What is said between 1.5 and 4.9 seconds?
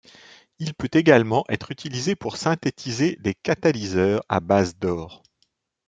utilisé pour synthétiser des catalyseurs à base